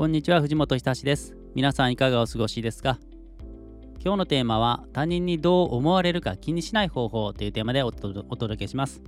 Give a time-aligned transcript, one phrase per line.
[0.00, 1.36] こんにちは藤本久志です。
[1.54, 2.98] 皆さんいかがお過ごしですか？
[4.02, 9.02] 今日のテーマは他人にどう思われるか気にしない方法というテーマでお届けします。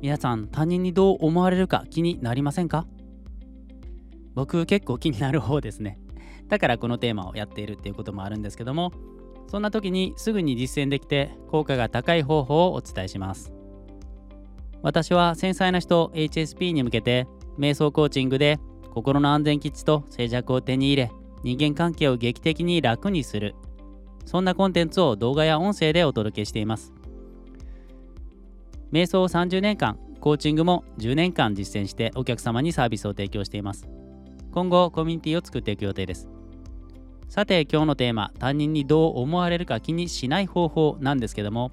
[0.00, 2.86] 皆さん他人にどう思われるか気になりませんか？
[4.34, 5.98] 僕結構気になる方ですね。
[6.48, 8.90] だからこのテーマをやっているっていうこともあるんですけども
[9.48, 13.52] そんな時にすぐに実践できて効果が高い方法をお伝えします。
[14.80, 17.26] 私は繊細な人 HSP に向けて
[17.58, 18.58] 瞑想コーチングで
[18.98, 21.12] 心の安全基地と静寂を手に入れ
[21.44, 23.54] 人間関係を劇的に楽にする。
[24.26, 26.92] そんなコンテンツを動画や音声でお届けしています。
[28.90, 33.88] 瞑想を30年間コーチングも10年間実践してお客様にサービスを提供しています。
[34.50, 36.28] 今後コミュニティを作っていく予定です。
[37.28, 41.70] さて今日のテーマ他人にどう思われるか気にしない方法なんですけども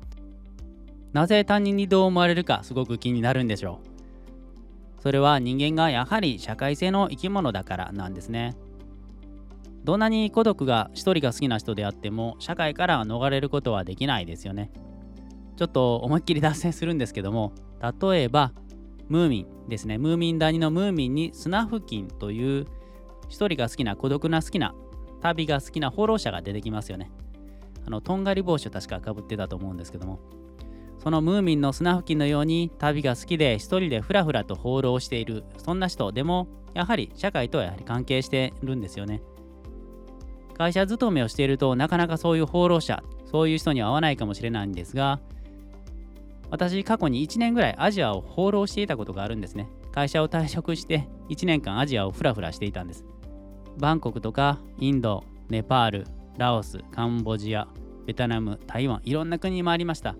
[1.11, 3.94] なぜ他人にどう思われるかすごく気になるんでしょう。
[5.05, 8.55] それは人間がやはり社会性の生き物だからなんですね。
[9.83, 14.71] どんなに孤独が一人が好きな人であっても社会から逃れることはできないですよね。
[15.57, 17.53] ちょっと思いっきり脱線するんですけども
[18.01, 18.51] 例えば
[19.07, 19.99] ムーミンですね。
[19.99, 22.65] ムーミン谷のムーミンにスナフキンという
[23.29, 24.73] 一人が好きな孤独な好きな
[25.21, 27.11] 旅が好きな放浪者が出てきますよね。
[27.85, 30.17] あのとんがり帽子を確かかぶってたと思うんですけども。
[31.05, 39.21] そのムーミンのスナフキンのように旅が好きで一人でふらふらと放浪しているそんな人でもやはり社会とはやはり関係してるんですよね。
[40.57, 45.19] 会社勤めをしているとなかなかそういう放浪者そういう人には会わないかもしれないんですが
[46.49, 49.69] 私過去に1年ぐらいアジアを放浪していたことがあるんですね。
[49.91, 53.05] 会社を退職して1年間アジアをふらふらしていたんです。
[53.77, 56.07] バンコクとかインドネパール
[56.39, 57.67] ラオスカンボジア
[58.07, 60.15] ベトナム台湾いろんな国に回りました。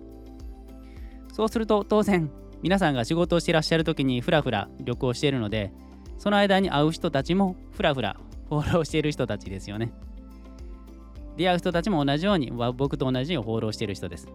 [1.36, 2.30] そうすると当然
[2.62, 5.70] 皆さんが仕事をしてらっしゃる時にふらふら旅行しているので
[6.16, 8.16] その間に会う人たちもふらふら
[8.48, 9.92] 放浪している人たちですよね。
[11.36, 14.28] 出会う人たちも同じように僕と同じように放浪している人です。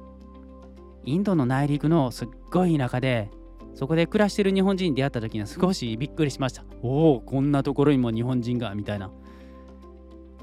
[1.04, 3.32] インドの内陸のすっごい田舎で
[3.74, 6.64] そこで暮らしている日本人に出会った時には少しびっくりしました。
[6.84, 9.10] おおこんなところにも日本人がみたいな。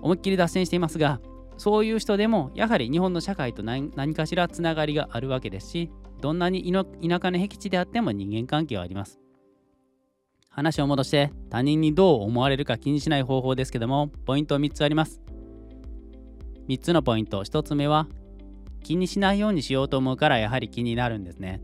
[0.03, 1.21] 思いっきり脱線していますが
[1.57, 6.85] そういう人でもやはり日本の社会と何かしらつながりがあるわけですしどんなに田
[7.23, 9.21] 舎の僻地であっても人間関係はあります。
[10.51, 15.21] 話を戻して他人にどう思われるか気にしない方法ですけどもポイント3つあります。
[16.69, 18.09] 3つのポイント1つ目は
[18.83, 21.63] 気にしないようにしようと思うからやはり気になるんですね。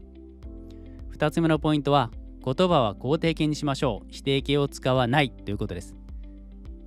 [1.16, 2.10] 2つ目のポイントは
[2.44, 5.96] 言葉は肯定形にしましょう否定形を使わないということです。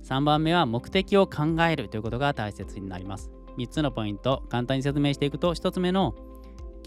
[0.04, 3.30] 3番目は目的を考えるということが大切になります。
[3.58, 6.14] 3つのポイント簡単に説明していくと1つ目の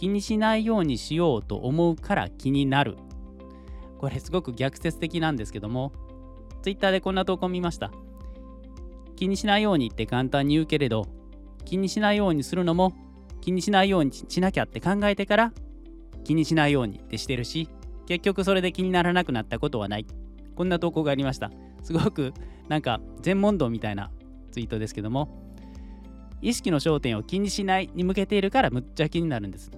[0.01, 2.97] 気にしないようにしようと思うから気になる。
[3.99, 5.91] これすごく逆説的なんですけども、
[6.63, 7.91] Twitter でこんな投稿見ました。
[9.15, 11.05] 気にしないようにって簡単に言うけれど、
[11.65, 12.93] 気にしないようにするのも
[13.41, 15.53] 気にしないようにしなきゃって考えてから
[16.23, 17.69] 気にしないようにってしてるし、
[18.07, 20.07] 結局それで気にならなくなったことはない。
[20.55, 21.51] こんな投稿がありました。
[21.83, 22.33] すごく
[22.69, 24.09] なんか全問答みたいな
[24.51, 25.29] ツイートですけども、
[26.41, 29.69] 意識の焦点を気にしないに向けているからむっちゃ気になるんです。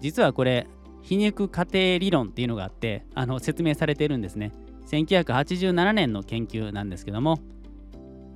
[0.00, 0.66] 実はこれ
[1.02, 4.52] 皮肉過程理論っていうのがあってあの説明されてるんですね。
[4.88, 7.40] 1987年の研究なんですけども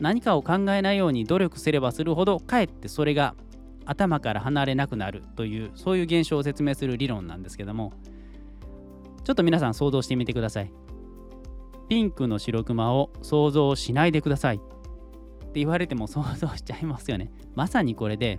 [0.00, 3.34] 何かを考えないように努力すればするほどかえってそれが
[3.84, 7.92] 頭から離れなくなるというそういう現象を説明する理論なんですけども
[9.24, 10.72] ちょっと皆さん想像してみてください。
[11.88, 14.58] ピンクの白クマを想像しないでくださいっ
[15.52, 17.32] て言われても想像しちゃいますよね。
[17.56, 18.38] まさにこれで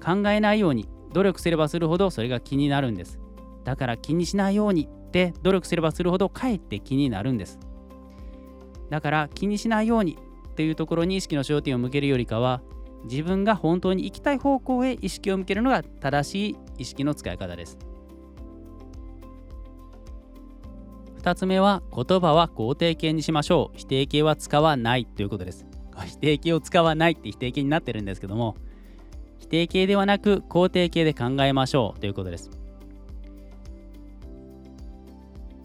[0.00, 3.18] 考えないように努力すればするほどそれが気になるんです。
[3.64, 7.58] だから気にしないようにって努力すればするほどかえって気になるんです。
[8.90, 10.18] だから気にしないように
[10.50, 12.62] っていうところに意識の焦点を向けるよりかは
[13.04, 17.78] 自分が本当に行きたい方向へ意識を向けるのが正しい意識の使い方です。
[21.22, 23.78] 2つ目は言葉は肯定形にしましょう。
[23.78, 25.66] 否定形は使わないということです。
[26.04, 28.56] 否定形を使わないって否定形になってるんですけども
[29.42, 32.50] 否定形ではなく肯定形で考えましょうということです。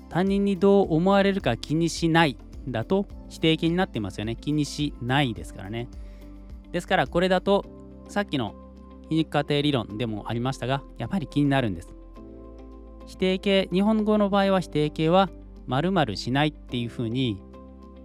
[0.09, 2.37] 他人にどう思われるか気にしない
[2.67, 4.35] だと否定形になってますよね。
[4.35, 5.87] 気にしないですからね。
[6.71, 7.65] ですからこれだと
[8.09, 8.55] さっきの
[9.09, 11.89] 皮肉家庭理論でもありましたがやっぱり気になるんです。
[13.05, 15.29] 否定形日本語の場合は否定形は
[15.67, 17.39] 〇〇しないっていうふうに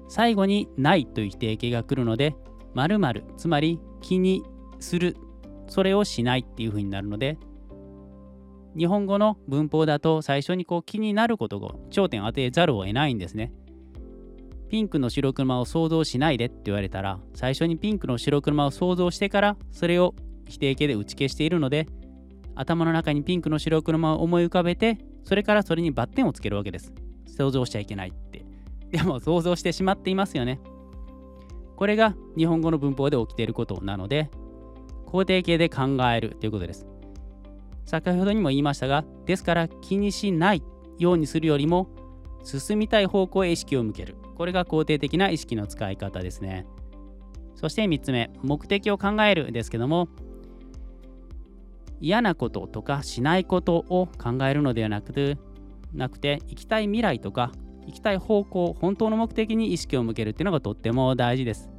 [0.09, 2.37] 最後にないという否定形が来るので
[2.75, 4.45] 〇〇つまり気に
[4.79, 5.17] する
[5.69, 7.39] それをしないっていう風になるので
[8.77, 13.53] 日本語の文法だと最初にこう気になることを頂点を当てざるを得ないんですね。
[14.71, 20.15] ピンクの白車を想像しないでって言われたら最初にピンクの白車を想像してからそれを
[20.49, 21.87] 否定形で打ち消しているので
[22.55, 26.95] 頭の中にピンクの白車を思い浮かべてそれからそれにバッテンをつけるわけです。
[27.27, 28.45] 想像しちゃいけないって。
[28.91, 30.61] でも想像してしまっていますよね。
[31.77, 34.31] これが日本語の文法で起きていることなので
[35.13, 36.87] 肯定形で考えるということです。
[37.85, 40.63] 先ほどにも言いましたがですから気にしない
[40.99, 41.89] ようにするよりも
[42.43, 44.17] 進みたい方向へ意識を向ける。
[44.35, 46.67] これが肯定的な意識の使い方ですね。
[47.55, 50.09] そして3つ目目的を考えるですけども
[52.01, 55.39] 嫌なこととかしないことを考えるのではなくて
[55.93, 57.53] なくて行きたい未来とか
[57.87, 61.72] 行きたい方向本当の目的に意識を向けるっていうのがとっても大事です。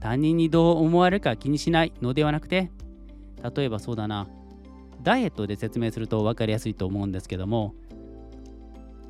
[0.00, 2.70] 他人にどう思われるか気にしないのではなくて
[3.56, 4.28] 例えばそうだな。
[5.02, 7.74] ダイエットで説明すると分かりやすいと思うんですけども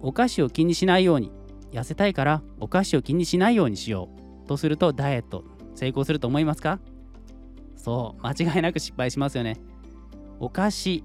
[0.03, 1.33] お菓子を気にしないように
[1.73, 4.11] 痩せたいからお菓子を気にしないようにしよ
[4.45, 5.45] うとするとダイエット
[5.75, 6.81] 成功すると思いますか？
[7.77, 9.57] そう間違いなく失敗しますよね。
[10.39, 11.05] お菓子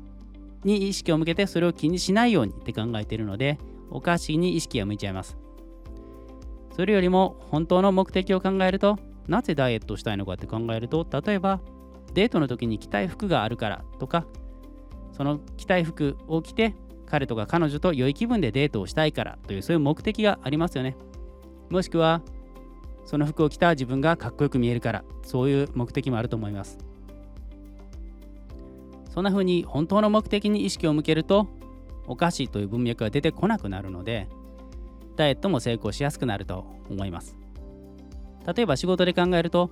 [0.64, 3.58] に意識を向けてそれを気にしないようにって考えているので
[3.90, 5.38] お菓子に意識が向いちゃいます。
[6.76, 11.60] それよりも本当の目的を考えるとなぜダイエットしたいのかって考えると例えば
[12.14, 14.26] デートの時に着たい服があるからとか
[15.12, 16.76] その着たい服を着て
[17.06, 20.96] 彼とか彼女と良い気分でデートをしたいからというそういう目的がありますよね。
[21.70, 22.22] もしくは
[23.06, 26.78] その服を着た自分がかっこよく見えるからそういう目的もあると思います。
[29.10, 31.48] そんな風に本当の目的に意識を向けると
[32.08, 34.30] お菓子という文脈が出てこなくなるので
[35.18, 37.41] ダイエットも成功しやすくなると思います。
[38.46, 39.72] 例えば仕事で考えると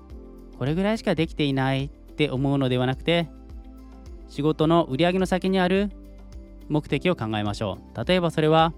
[0.57, 3.30] これぐらいしかできていないって思うのではなくて
[4.27, 5.89] 仕事の売り上げの先にある
[6.68, 8.06] 目的を考えましょう。
[8.06, 8.74] 例えばそれは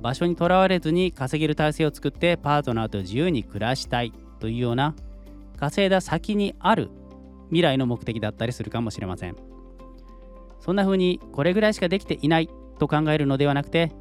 [0.00, 4.94] 場所にとらわれずに稼げる体制を作ってパートナーと自由に暮らしたいというような
[5.56, 6.90] 稼いだ先にある
[7.48, 9.36] 未来の目的だったりするかもしれません。
[10.60, 12.48] そんな風にこれぐらいしかできていない
[12.78, 13.92] と考えるのではなくて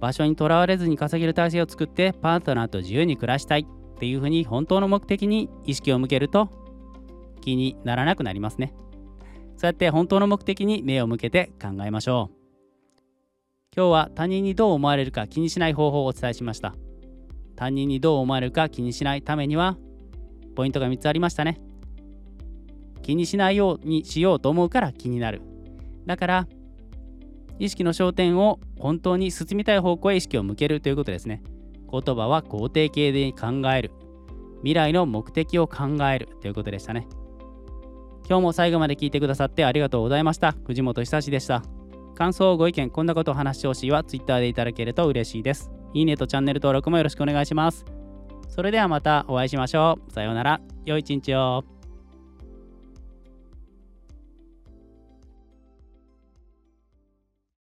[0.00, 3.66] 場所にとらわれずに稼げる体制を作ってパートナーと自由に暮らしたい。
[3.94, 6.48] っていう風に本当の目的に意識を向けると
[7.40, 8.74] 気にならなくなりますね。
[9.56, 12.44] そうやって本当の目的に目を向けて考えましょう。
[13.76, 16.74] 今日は他人にどう思われるか気にしない方法をお伝えしました。
[17.56, 19.76] 他人にどう思われるか気にしないためには
[20.56, 21.60] ポイントが3つありましたね。
[23.02, 25.42] 気にしないようにしようと思うから気になる。
[26.06, 26.48] だから
[27.58, 31.42] 意識の焦点を本当に進みたい方向へ意識を向けるということですね。
[32.00, 33.92] 言葉は肯定形で考える。
[34.58, 36.28] 未来の目的を考える。
[36.40, 37.06] ということでしたね。
[38.28, 40.54] 今日も最後まで聞いてくださってありがとうございました。
[40.66, 41.62] 藤本久志でした。
[42.14, 45.70] 感想ご意見こんなことを話してほしいは Twitter でいただけると嬉しいです。
[45.92, 47.84] いいねとチャンネル登録もよろしくお願いします。
[48.48, 50.12] それではまたお会いしましょう。
[50.12, 50.60] さようなら。
[50.86, 51.73] 良い一日を。